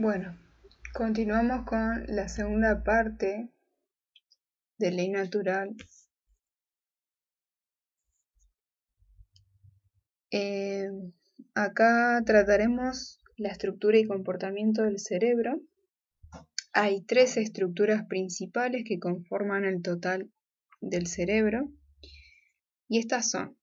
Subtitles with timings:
[0.00, 0.38] Bueno,
[0.94, 3.50] continuamos con la segunda parte
[4.78, 5.74] de ley natural.
[10.30, 10.88] Eh,
[11.52, 15.60] acá trataremos la estructura y comportamiento del cerebro.
[16.72, 20.30] Hay tres estructuras principales que conforman el total
[20.80, 21.72] del cerebro
[22.86, 23.58] y estas son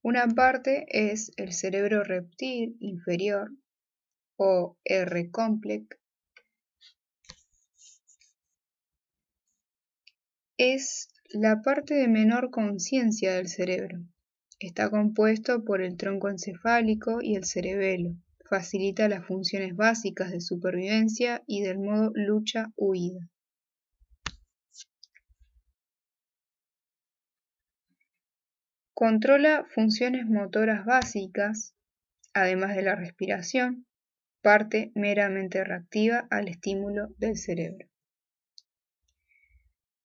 [0.00, 3.50] una parte es el cerebro reptil inferior,
[4.38, 5.98] o R-complex
[10.56, 14.00] es la parte de menor conciencia del cerebro.
[14.58, 18.16] Está compuesto por el tronco encefálico y el cerebelo.
[18.48, 23.28] Facilita las funciones básicas de supervivencia y del modo lucha-huida.
[28.94, 31.76] Controla funciones motoras básicas,
[32.34, 33.86] además de la respiración,
[34.42, 37.88] parte meramente reactiva al estímulo del cerebro.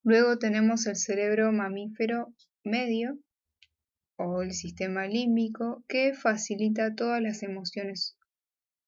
[0.03, 3.17] Luego tenemos el cerebro mamífero medio
[4.17, 8.17] o el sistema límbico que facilita todas las emociones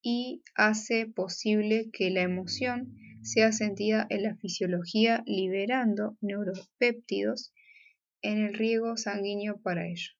[0.01, 2.93] y hace posible que la emoción
[3.23, 7.53] sea sentida en la fisiología liberando neuropéptidos
[8.21, 10.11] en el riego sanguíneo para ello.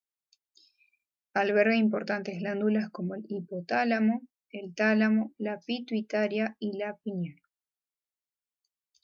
[1.34, 4.22] Alberga importantes glándulas como el hipotálamo,
[4.60, 7.42] el tálamo, la pituitaria y la pineal.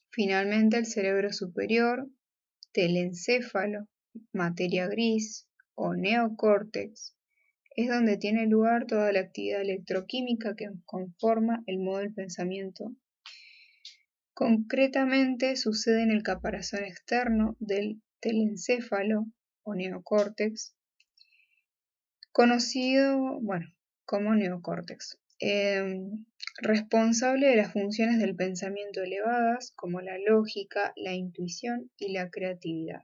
[0.09, 2.09] Finalmente, el cerebro superior,
[2.71, 3.87] telencéfalo,
[4.33, 7.15] materia gris o neocórtex,
[7.75, 12.93] es donde tiene lugar toda la actividad electroquímica que conforma el modo del pensamiento.
[14.33, 19.25] Concretamente sucede en el caparazón externo del telencéfalo
[19.63, 20.75] o neocórtex,
[22.31, 23.67] conocido bueno,
[24.05, 25.20] como neocórtex.
[25.43, 26.23] Em,
[26.61, 33.01] responsable de las funciones del pensamiento elevadas como la lógica, la intuición y la creatividad.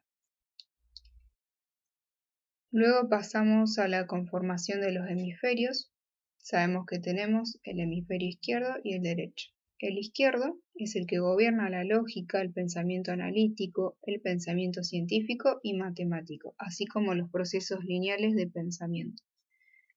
[2.70, 5.92] Luego pasamos a la conformación de los hemisferios.
[6.38, 9.48] Sabemos que tenemos el hemisferio izquierdo y el derecho.
[9.80, 15.74] El izquierdo es el que gobierna la lógica, el pensamiento analítico, el pensamiento científico y
[15.74, 19.24] matemático, así como los procesos lineales de pensamiento,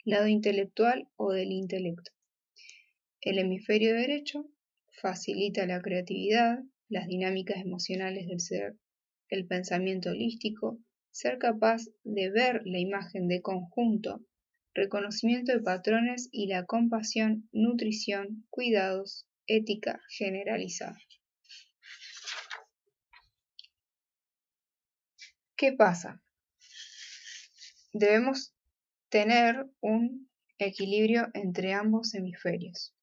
[0.06, 2.12] lado intelectual o del intelecto.
[3.22, 4.46] El hemisferio derecho
[5.02, 8.78] facilita la creatividad, las dinámicas emocionales del ser,
[9.28, 10.78] el pensamiento holístico,
[11.10, 14.24] ser capaz de ver la imagen de conjunto,
[14.72, 20.98] reconocimiento de patrones y la compasión, nutrición, cuidados, ética generalizada.
[25.56, 26.22] ¿Qué pasa?
[27.92, 28.54] Debemos
[29.10, 32.94] tener un equilibrio entre ambos hemisferios.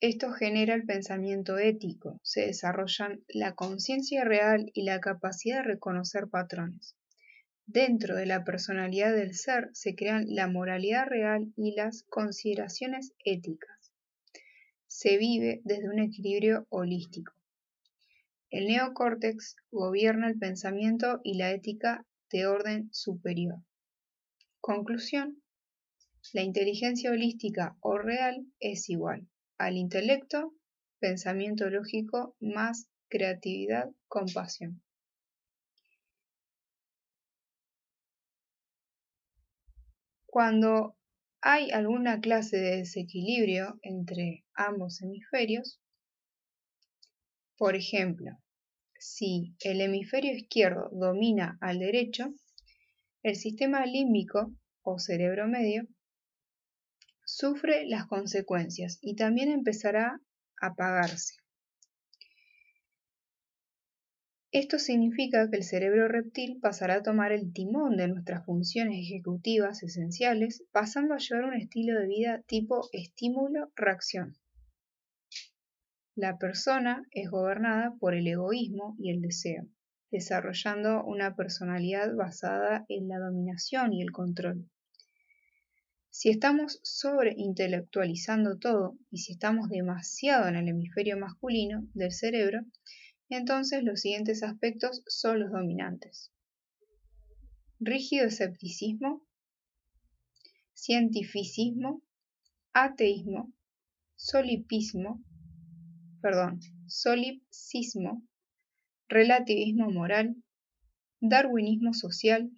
[0.00, 6.28] Esto genera el pensamiento ético, se desarrollan la conciencia real y la capacidad de reconocer
[6.28, 6.94] patrones.
[7.66, 13.92] Dentro de la personalidad del ser se crean la moralidad real y las consideraciones éticas.
[14.86, 17.32] Se vive desde un equilibrio holístico.
[18.50, 23.64] El neocórtex gobierna el pensamiento y la ética de orden superior.
[24.60, 25.42] Conclusión.
[26.32, 29.26] La inteligencia holística o real es igual
[29.58, 30.54] al intelecto,
[31.00, 34.82] pensamiento lógico más creatividad, compasión.
[40.26, 40.96] Cuando
[41.40, 45.80] hay alguna clase de desequilibrio entre ambos hemisferios,
[47.56, 48.38] por ejemplo,
[48.98, 52.34] si el hemisferio izquierdo domina al derecho,
[53.22, 54.52] el sistema límbico
[54.82, 55.88] o cerebro medio
[57.38, 60.20] sufre las consecuencias y también empezará
[60.60, 61.34] a apagarse.
[64.50, 69.84] Esto significa que el cerebro reptil pasará a tomar el timón de nuestras funciones ejecutivas
[69.84, 74.36] esenciales, pasando a llevar un estilo de vida tipo estímulo-reacción.
[76.16, 79.68] La persona es gobernada por el egoísmo y el deseo,
[80.10, 84.68] desarrollando una personalidad basada en la dominación y el control.
[86.20, 92.62] Si estamos sobreintelectualizando todo y si estamos demasiado en el hemisferio masculino del cerebro,
[93.28, 96.32] entonces los siguientes aspectos son los dominantes.
[97.78, 99.24] Rígido escepticismo,
[100.74, 102.02] cientificismo,
[102.72, 103.52] ateísmo,
[104.16, 105.22] solipismo,
[106.20, 108.26] perdón, solipsismo,
[109.08, 110.34] relativismo moral,
[111.20, 112.50] darwinismo social,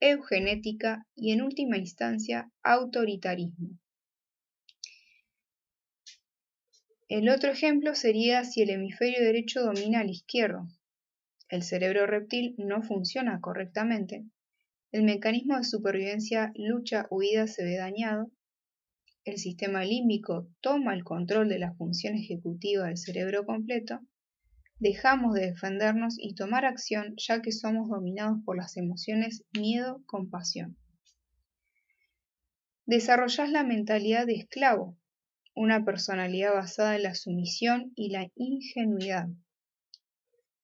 [0.00, 3.78] eugenética y en última instancia autoritarismo.
[7.08, 10.68] El otro ejemplo sería si el hemisferio derecho domina al izquierdo.
[11.48, 14.24] El cerebro reptil no funciona correctamente.
[14.92, 18.30] El mecanismo de supervivencia lucha-huida se ve dañado.
[19.24, 24.00] El sistema límbico toma el control de la función ejecutiva del cerebro completo.
[24.80, 30.78] Dejamos de defendernos y tomar acción ya que somos dominados por las emociones miedo, compasión.
[32.86, 34.96] Desarrollás la mentalidad de esclavo,
[35.54, 39.28] una personalidad basada en la sumisión y la ingenuidad.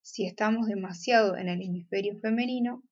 [0.00, 2.82] Si estamos demasiado en el hemisferio femenino,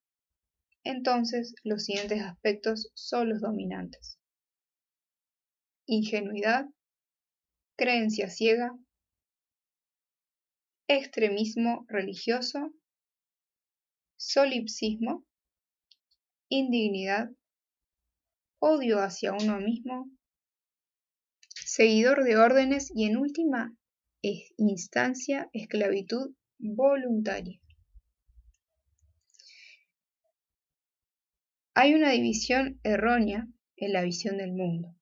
[0.82, 4.18] entonces los siguientes aspectos son los dominantes.
[5.86, 6.66] Ingenuidad,
[7.76, 8.76] creencia ciega,
[10.88, 12.72] extremismo religioso,
[14.16, 15.24] solipsismo,
[16.48, 17.30] indignidad,
[18.58, 20.10] odio hacia uno mismo,
[21.64, 23.76] seguidor de órdenes y en última
[24.56, 27.60] instancia esclavitud voluntaria.
[31.74, 34.94] Hay una división errónea en la visión del mundo.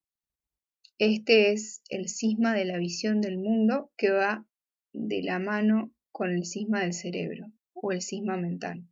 [0.99, 4.47] Este es el cisma de la visión del mundo que va
[4.93, 8.87] de la mano con el cisma del cerebro o el cisma mental.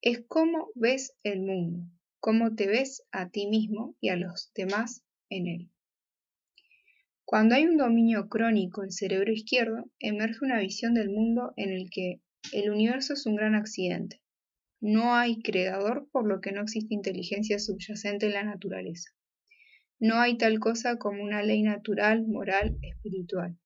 [0.00, 1.84] Es cómo ves el mundo,
[2.20, 5.70] cómo te ves a ti mismo y a los demás en él.
[7.24, 11.88] Cuando hay un dominio crónico del cerebro izquierdo, emerge una visión del mundo en el
[11.90, 12.20] que
[12.52, 14.20] el universo es un gran accidente.
[14.80, 19.10] No hay creador, por lo que no existe inteligencia subyacente en la naturaleza.
[19.98, 23.58] No hay tal cosa como una ley natural, moral, espiritual.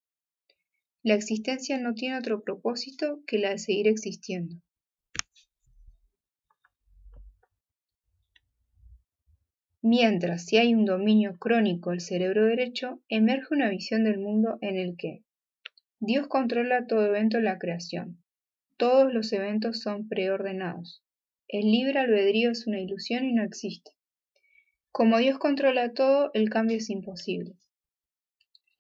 [1.05, 4.57] La existencia no tiene otro propósito que la de seguir existiendo.
[9.83, 14.79] Mientras si hay un dominio crónico del cerebro derecho, emerge una visión del mundo en
[14.79, 15.23] el que
[16.01, 18.25] Dios controla todo evento en la creación.
[18.79, 21.05] Todos los eventos son preordenados.
[21.49, 23.91] El libre albedrío es una ilusión y no existe.
[24.91, 27.59] Como Dios controla todo, el cambio es imposible.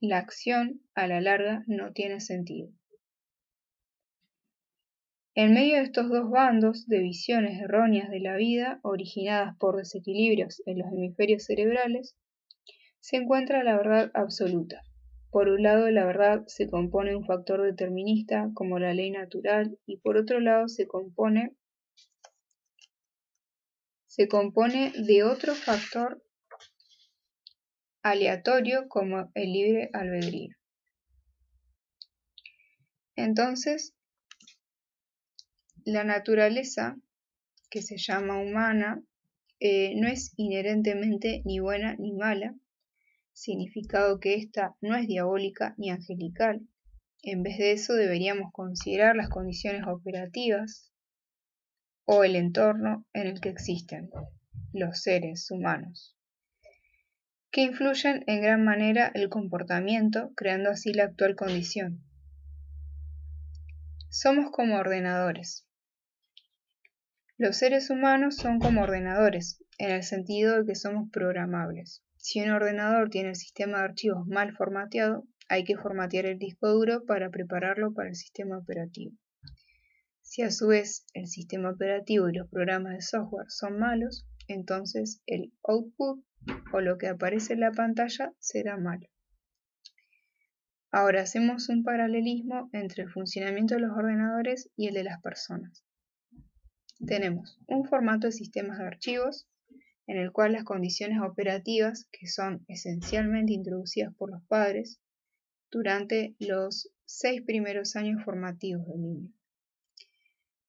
[0.07, 2.69] La acción, a la larga, no tiene sentido.
[5.35, 10.63] En medio de estos dos bandos de visiones erróneas de la vida, originadas por desequilibrios
[10.67, 12.19] en los hemisferios cerebrales,
[13.01, 14.83] se encuentra la verdad absoluta.
[15.31, 19.79] Por un lado, la verdad se compone de un factor determinista como la ley natural
[19.87, 21.57] y por otro lado se compone,
[24.07, 26.23] se compone de otro factor
[28.05, 30.55] aleatorio como el libre albedrío.
[33.17, 33.95] Entonces,
[35.87, 36.97] la naturaleza,
[37.71, 39.03] que se llama humana,
[39.59, 42.55] eh, no es inherentemente ni buena ni mala,
[43.33, 46.61] significado que ésta no es diabólica ni angelical.
[47.23, 50.93] En vez de eso deberíamos considerar las condiciones operativas
[52.05, 54.11] o el entorno en el que existen
[54.75, 56.15] los seres humanos,
[57.55, 62.03] que influyen en gran manera el comportamiento, creando así la actual condición.
[64.09, 65.65] Somos como ordenadores.
[67.39, 72.03] Los seres humanos son como ordenadores, en el sentido de que somos programables.
[72.17, 76.69] Si un ordenador tiene el sistema de archivos mal formateado, hay que formatear el disco
[76.71, 79.13] duro para prepararlo para el sistema operativo.
[80.35, 85.23] Si a su vez el sistema operativo y los programas de software son malos, entonces
[85.27, 86.25] el output
[86.73, 89.07] o lo que aparece en la pantalla será malo.
[90.91, 95.85] Ahora hacemos un paralelismo entre el funcionamiento de los ordenadores y el de las personas
[97.07, 99.47] tenemos un formato de sistemas de archivos
[100.09, 105.01] en el cual las condiciones operativas, que son esencialmente introducidas por los padres,
[105.71, 109.33] durante los seis primeros años formativos del niño.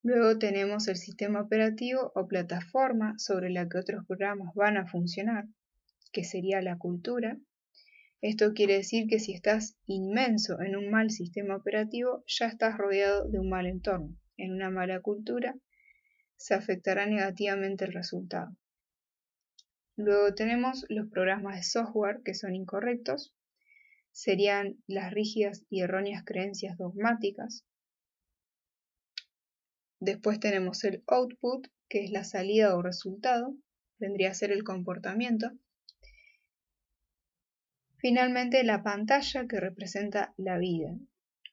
[0.06, 5.48] Luego tenemos el sistema operativo o plataforma sobre la que otros programas van a funcionar,
[6.12, 7.40] que sería la cultura.
[8.22, 13.28] Esto quiere decir que si estás inmenso en un mal sistema operativo, ya estás rodeado
[13.28, 14.16] de un mal entorno.
[14.38, 15.56] En una mala cultura,
[16.38, 18.56] se afectará negativamente el resultado.
[19.96, 23.34] Luego tenemos los programas de software que son incorrectos,
[24.12, 27.66] serían las rígidas y erróneas creencias dogmáticas.
[30.00, 33.56] Después tenemos el output, que es la salida o resultado,
[33.98, 35.52] vendría a ser el comportamiento.
[37.98, 40.98] Finalmente la pantalla que representa la vida.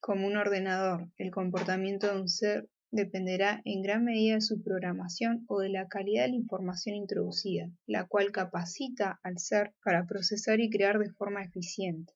[0.01, 5.45] Como un ordenador, el comportamiento de un ser dependerá en gran medida de su programación
[5.49, 10.61] o de la calidad de la información introducida, la cual capacita al ser para procesar
[10.61, 12.13] y crear de forma eficiente.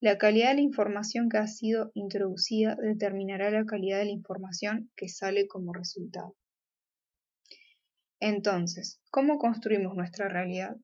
[0.00, 4.92] La calidad de la información que ha sido introducida determinará la calidad de la información
[4.94, 6.36] que sale como resultado.
[8.20, 10.76] Entonces, ¿cómo construimos nuestra realidad?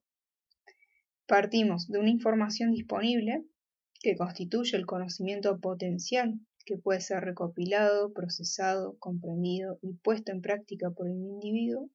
[1.26, 3.44] Partimos de una información disponible
[4.00, 6.34] que constituye el conocimiento potencial
[6.66, 11.88] que puede ser recopilado, procesado, comprendido y puesto en práctica por el individuo.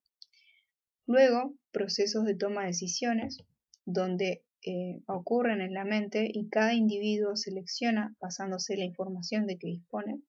[1.06, 3.44] Luego, procesos de toma de decisiones,
[3.84, 9.58] donde eh, ocurren en la mente y cada individuo selecciona basándose en la información de
[9.58, 10.20] que dispone.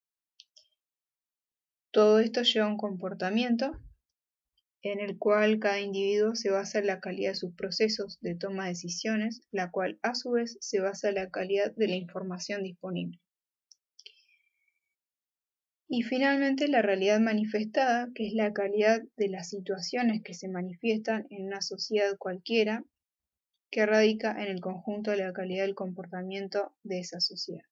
[1.91, 3.77] Todo esto lleva a un comportamiento
[4.83, 8.63] en el cual cada individuo se basa en la calidad de sus procesos de toma
[8.63, 12.63] de decisiones, la cual a su vez se basa en la calidad de la información
[12.63, 13.19] disponible.
[15.87, 21.27] Y finalmente la realidad manifestada, que es la calidad de las situaciones que se manifiestan
[21.29, 22.85] en una sociedad cualquiera
[23.71, 27.63] que radica en el conjunto de la calidad del comportamiento de esa sociedad.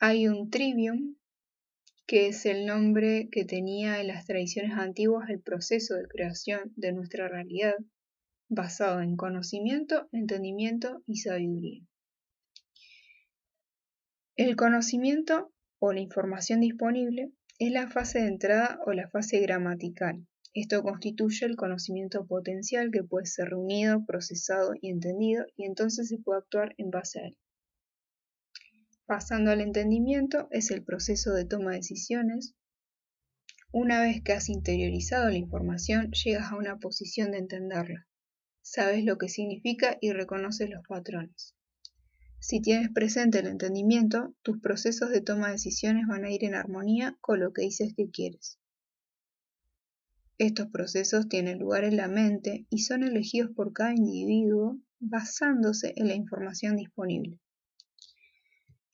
[0.00, 1.16] Hay un trivium,
[2.06, 6.92] que es el nombre que tenía en las tradiciones antiguas el proceso de creación de
[6.92, 7.76] nuestra realidad,
[8.48, 11.86] basado en conocimiento, entendimiento y sabiduría.
[14.36, 20.26] El conocimiento o la información disponible es la fase de entrada o la fase gramatical,
[20.54, 26.18] esto constituye el conocimiento potencial que puede ser reunido, procesado y entendido y entonces se
[26.18, 27.36] puede actuar en base a él.
[29.04, 32.54] Pasando al entendimiento es el proceso de toma de decisiones.
[33.72, 38.06] Una vez que has interiorizado la información, llegas a una posición de entenderla.
[38.62, 41.56] Sabes lo que significa y reconoces los patrones.
[42.38, 46.54] Si tienes presente el entendimiento, tus procesos de toma de decisiones van a ir en
[46.54, 48.60] armonía con lo que dices que quieres.
[50.38, 56.08] Estos procesos tienen lugar en la mente y son elegidos por cada individuo basándose en
[56.08, 57.38] la información disponible.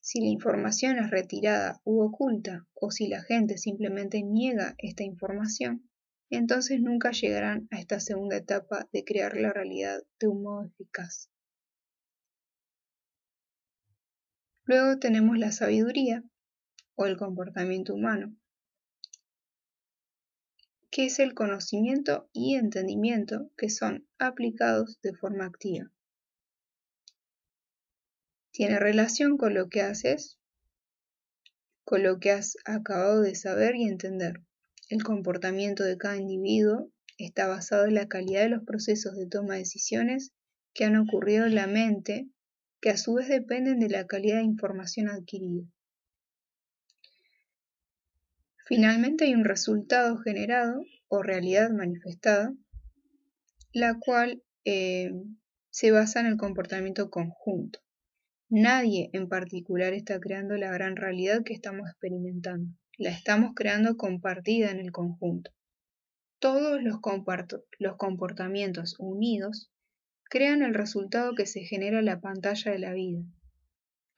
[0.01, 5.89] Si la información es retirada u oculta o si la gente simplemente niega esta información,
[6.29, 11.31] entonces nunca llegarán a esta segunda etapa de crear la realidad de un modo eficaz.
[14.65, 16.23] Luego tenemos la sabiduría
[16.97, 18.37] o el comportamiento humano,
[20.91, 25.91] que es el conocimiento y entendimiento que son aplicados de forma activa.
[28.53, 30.39] Tiene relación con lo que haces,
[31.85, 34.43] con lo que has acabado de saber y entender.
[34.89, 39.55] El comportamiento de cada individuo está basado en la calidad de los procesos de toma
[39.55, 40.33] de decisiones
[40.75, 42.29] que han ocurrido en la mente,
[42.81, 45.63] que a su vez dependen de la calidad de información adquirida.
[48.71, 52.55] Finalmente hay un resultado generado o realidad manifestada,
[53.73, 55.11] la cual eh,
[55.71, 57.81] se basa en el comportamiento conjunto.
[58.49, 62.73] Nadie en particular está creando la gran realidad que estamos experimentando.
[62.97, 65.51] La estamos creando compartida en el conjunto.
[66.39, 67.01] Todos los,
[67.81, 69.73] los comportamientos unidos
[70.27, 73.25] crean el resultado que se genera en la pantalla de la vida.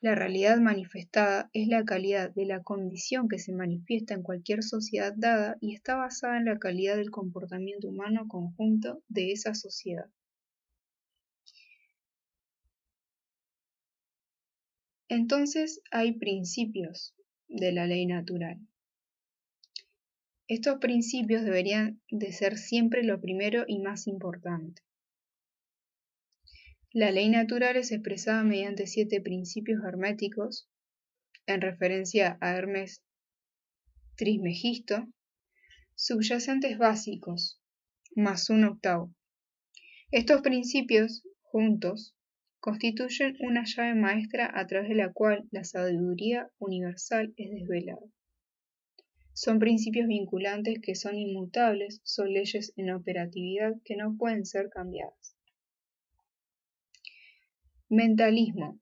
[0.03, 5.15] La realidad manifestada es la calidad de la condición que se manifiesta en cualquier sociedad
[5.17, 10.11] dada y está basada en la calidad del comportamiento humano conjunto de esa sociedad.
[15.09, 17.15] Entonces hay principios
[17.47, 18.59] de la ley natural.
[20.49, 24.83] Estos principios deberían de ser siempre lo primero y más importante.
[26.95, 30.69] La ley natural es expresada mediante siete principios herméticos,
[31.47, 33.03] en referencia a Hermes
[34.15, 35.09] Trismegisto,
[35.95, 37.63] subyacentes básicos,
[38.15, 39.15] más un octavo.
[40.11, 42.15] Estos principios, juntos,
[42.61, 48.07] constituyen una llave maestra a través de la cual la sabiduría universal es desvelada.
[49.33, 55.39] Son principios vinculantes que son inmutables, son leyes en operatividad que no pueden ser cambiadas.
[57.95, 58.81] Mentalismo.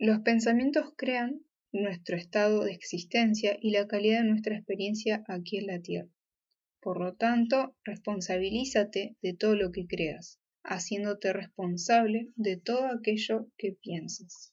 [0.00, 5.68] Los pensamientos crean nuestro estado de existencia y la calidad de nuestra experiencia aquí en
[5.68, 6.10] la Tierra.
[6.80, 13.76] Por lo tanto, responsabilízate de todo lo que creas, haciéndote responsable de todo aquello que
[13.80, 14.52] piensas.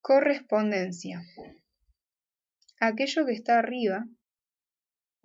[0.00, 1.22] Correspondencia.
[2.80, 4.08] Aquello que está arriba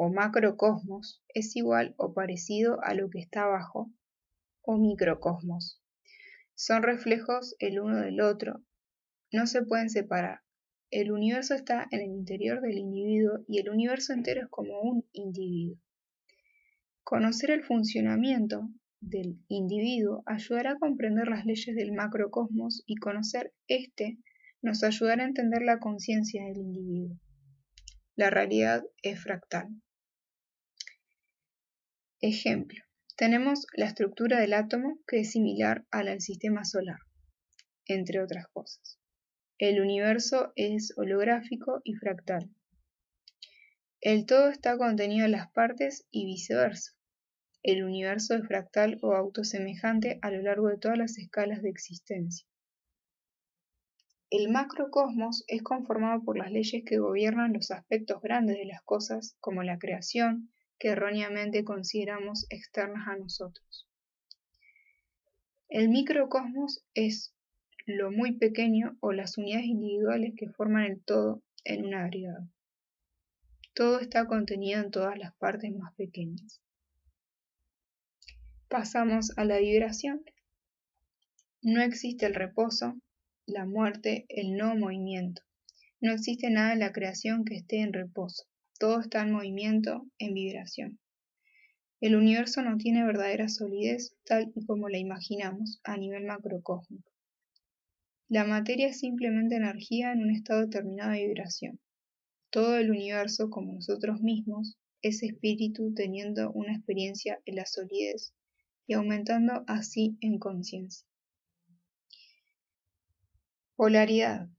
[0.04, 3.94] o macrocosmos es igual o parecido a lo que está abajo
[4.64, 5.80] o microcosmos.
[6.56, 8.64] Son reflejos el uno del otro,
[9.32, 10.40] no se pueden separar.
[10.90, 15.06] El universo está en el interior del individuo y el universo entero es como un
[15.14, 15.78] individuo.
[17.04, 24.18] Conocer el funcionamiento del individuo ayudará a comprender las leyes del macrocosmos y conocer este
[24.64, 27.20] nos ayudará a entender la conciencia del individuo.
[28.16, 29.70] La realidad es fractal.
[32.24, 32.84] Ejemplo.
[33.18, 37.00] Tenemos la estructura del átomo que es similar a la del sistema solar,
[37.88, 39.00] entre otras cosas.
[39.58, 42.52] El universo es holográfico y fractal.
[44.02, 46.92] El todo está contenido en las partes y viceversa.
[47.64, 52.48] El universo es fractal o autosemejante a lo largo de todas las escalas de existencia.
[54.30, 59.36] El macrocosmos es conformado por las leyes que gobiernan los aspectos grandes de las cosas,
[59.40, 63.88] como la creación, que erróneamente consideramos externas a nosotros.
[65.70, 67.36] El microcosmos es
[67.86, 72.50] lo muy pequeño o las unidades individuales que forman el todo en un agregado.
[73.76, 76.60] Todo está contenido en todas las partes más pequeñas.
[78.68, 80.24] Pasamos a la vibración.
[81.62, 82.96] No existe el reposo,
[83.46, 85.44] la muerte, el no movimiento.
[86.00, 88.51] No existe nada en la creación que esté en reposo.
[88.82, 91.00] Todo está en movimiento, en vibración.
[92.00, 97.12] El universo no tiene verdadera solidez tal y como la imaginamos a nivel macrocósmico.
[98.28, 101.80] La materia es simplemente energía en un estado determinado de vibración.
[102.50, 108.34] Todo el universo, como nosotros mismos, es espíritu teniendo una experiencia en la solidez
[108.88, 111.06] y aumentando así en conciencia.
[113.76, 114.50] Polaridad.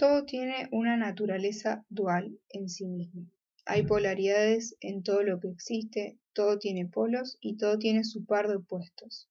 [0.00, 3.26] Todo tiene una naturaleza dual en sí mismo.
[3.66, 8.48] Hay polaridades en todo lo que existe, todo tiene polos y todo tiene su par
[8.48, 9.28] de opuestos.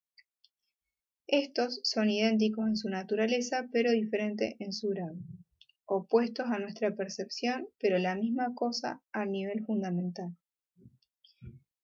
[1.25, 5.15] Estos son idénticos en su naturaleza, pero diferentes en su grado.
[5.85, 10.37] Opuestos a nuestra percepción, pero la misma cosa a nivel fundamental.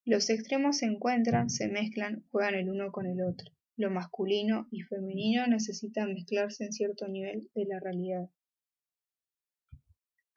[0.03, 3.51] Los extremos se encuentran, se mezclan, juegan el uno con el otro.
[3.77, 8.29] Lo masculino y femenino necesitan mezclarse en cierto nivel de la realidad.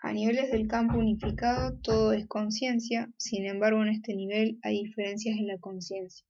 [0.00, 5.36] A niveles del campo unificado todo es conciencia, sin embargo en este nivel hay diferencias
[5.36, 6.24] en la conciencia.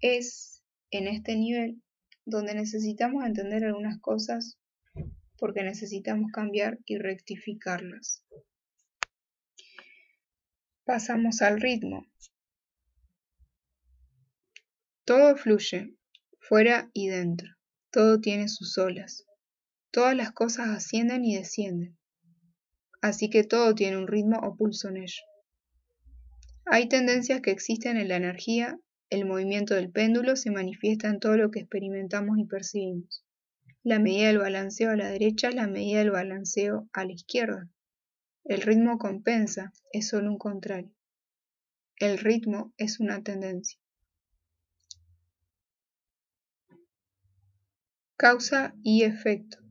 [0.00, 1.82] Es en este nivel
[2.26, 4.58] donde necesitamos entender algunas cosas
[5.38, 8.22] porque necesitamos cambiar y rectificarlas.
[10.84, 12.06] Pasamos al ritmo.
[15.04, 15.96] Todo fluye,
[16.38, 17.48] fuera y dentro.
[17.90, 19.24] Todo tiene sus olas.
[19.90, 21.96] Todas las cosas ascienden y descienden.
[23.06, 25.22] Así que todo tiene un ritmo o pulso en ello.
[26.64, 28.80] Hay tendencias que existen en la energía.
[29.10, 33.24] El movimiento del péndulo se manifiesta en todo lo que experimentamos y percibimos.
[33.84, 37.70] La medida del balanceo a la derecha es la medida del balanceo a la izquierda.
[38.42, 40.92] El ritmo compensa, es solo un contrario.
[41.98, 43.78] El ritmo es una tendencia.
[48.16, 49.65] Causa y efecto.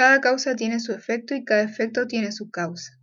[0.00, 2.98] Cada causa tiene su efecto y cada efecto tiene su causa.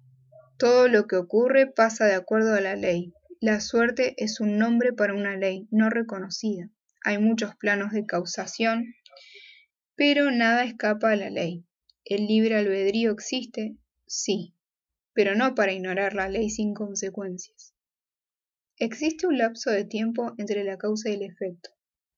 [0.57, 3.13] Todo lo que ocurre pasa de acuerdo a la ley.
[3.39, 6.71] La suerte es un nombre para una ley no reconocida.
[7.03, 8.95] Hay muchos planos de causación,
[9.93, 11.67] pero nada escapa a la ley.
[12.03, 13.77] ¿El libre albedrío existe?
[14.07, 14.55] Sí,
[15.13, 17.75] pero no para ignorar la ley sin consecuencias.
[18.77, 21.69] Existe un lapso de tiempo entre la causa y el efecto.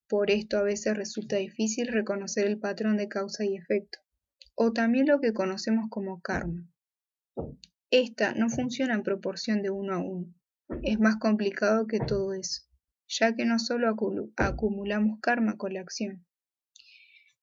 [0.07, 3.99] Por esto a veces resulta difícil reconocer el patrón de causa y efecto,
[4.61, 6.67] o también lo que conocemos como karma.
[7.91, 10.35] Esta no funciona en proporción de uno a uno.
[10.83, 12.63] Es más complicado que todo eso,
[13.07, 13.95] ya que no solo
[14.35, 16.25] acumulamos karma con la acción,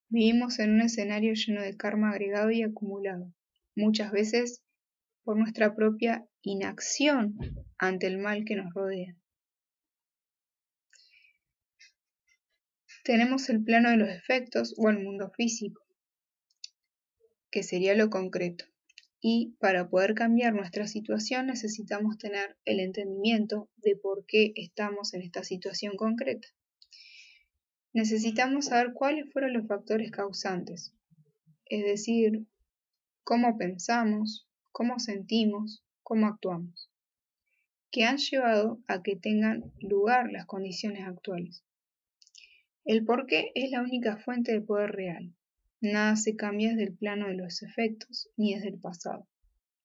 [0.09, 3.33] Vivimos en un escenario lleno de karma agregado y acumulado,
[3.75, 4.63] muchas veces
[5.23, 7.35] por nuestra propia inacción
[7.79, 9.17] ante el mal que nos rodea.
[13.03, 15.86] Tenemos el plano de los efectos o el mundo físico,
[17.57, 18.65] que sería lo concreto.
[19.19, 25.23] Y para poder cambiar nuestra situación necesitamos tener el entendimiento de por qué estamos en
[25.23, 26.47] esta situación concreta
[27.97, 30.93] necesitamos saber cuáles fueron los factores causantes,
[31.65, 32.45] es decir,
[33.23, 36.91] cómo pensamos, cómo sentimos, cómo actuamos,
[37.89, 41.63] que han llevado a que tengan lugar las condiciones actuales.
[42.85, 45.33] El porqué es la única fuente de poder real.
[45.79, 49.27] Nada se cambia desde el plano de los efectos ni desde el pasado.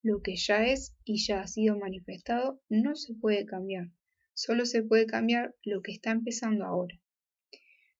[0.03, 3.91] Lo que ya es y ya ha sido manifestado no se puede cambiar.
[4.33, 6.99] Solo se puede cambiar lo que está empezando ahora.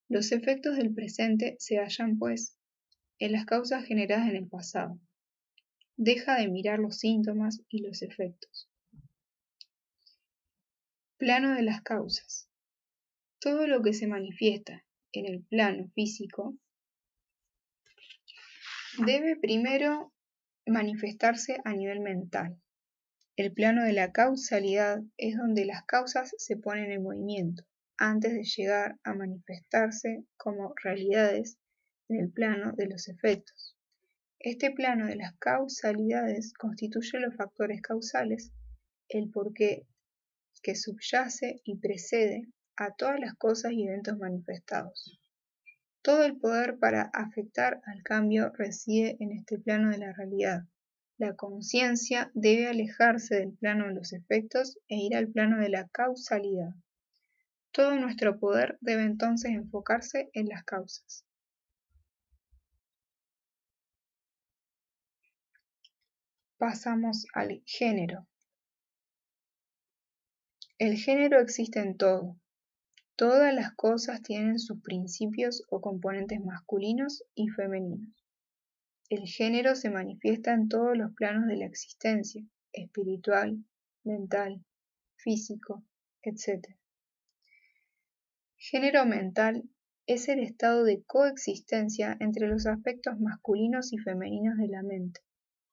[0.09, 2.57] Los efectos del presente se hallan, pues,
[3.19, 4.99] en las causas generadas en el pasado.
[5.97, 8.69] deja de mirar los síntomas y los efectos.
[11.19, 12.49] Plano de las causas.
[13.39, 16.57] Todo lo que se manifiesta en el plano físico
[18.99, 20.13] debe primero
[20.67, 22.61] manifestarse a nivel mental.
[23.37, 27.65] El plano de la causalidad es donde las causas se ponen en movimiento
[27.97, 31.59] antes de llegar a manifestarse como realidades
[32.09, 33.77] en el plano de los efectos.
[34.39, 38.53] Este plano de las causalidades constituye los factores causales,
[39.09, 39.87] el porqué
[40.63, 45.22] que subyace y precede a todas las cosas y eventos manifestados.
[46.03, 50.65] Todo el poder para afectar al cambio reside en este plano de la realidad.
[51.17, 55.87] La conciencia debe alejarse del plano de los efectos e ir al plano de la
[55.87, 56.75] causalidad.
[57.71, 61.25] Todo nuestro poder debe entonces enfocarse en las causas.
[66.59, 68.27] Pasamos al género.
[70.79, 72.37] El género existe en todo,
[73.23, 78.11] Todas las cosas tienen sus principios o componentes masculinos y femeninos.
[79.09, 83.65] El género se manifiesta en todos los planos de la existencia, espiritual,
[84.03, 84.65] mental,
[85.15, 85.85] físico,
[86.23, 86.67] etc.
[88.57, 89.71] Género mental
[90.09, 95.21] es el estado de coexistencia entre los aspectos masculinos y femeninos de la mente.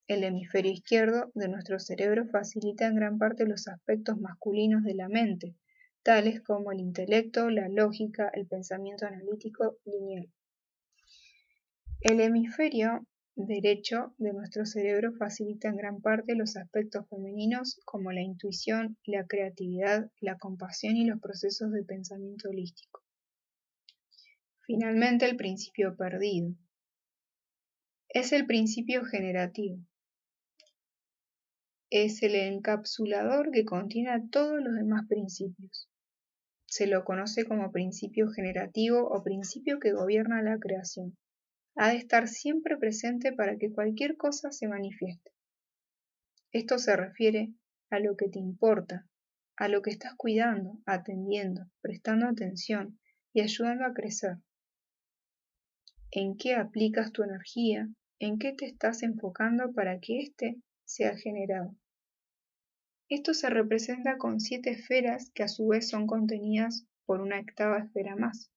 [0.05, 5.09] El hemisferio izquierdo de nuestro cerebro facilita en gran parte los aspectos masculinos de la
[5.09, 5.55] mente,
[6.03, 10.29] tales como el intelecto, la lógica, el pensamiento analítico lineal.
[12.01, 18.21] El hemisferio derecho de nuestro cerebro facilita en gran parte los aspectos femeninos como la
[18.21, 23.01] intuición, la creatividad, la compasión y los procesos de pensamiento holístico.
[24.65, 26.53] Finalmente, el principio perdido.
[28.07, 29.77] Es el principio generativo.
[31.91, 35.89] Es el encapsulador que contiene a todos los demás principios.
[36.67, 41.17] Se lo conoce como principio generativo o principio que gobierna la creación.
[41.75, 45.31] Ha de estar siempre presente para que cualquier cosa se manifieste.
[46.51, 47.53] Esto se refiere
[47.89, 49.07] a lo que te importa,
[49.55, 52.99] a lo que estás cuidando, atendiendo, prestando atención
[53.33, 54.37] y ayudando a crecer.
[56.11, 57.89] ¿En qué aplicas tu energía?
[58.19, 61.75] ¿En qué te estás enfocando para que éste sea generado?
[63.09, 67.79] Esto se representa con siete esferas que a su vez son contenidas por una octava
[67.79, 68.51] esfera más.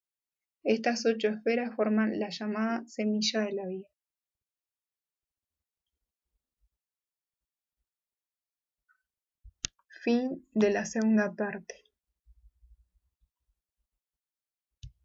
[0.64, 3.86] Estas ocho esferas forman la llamada semilla de la vida.
[10.02, 11.74] Fin de la segunda parte.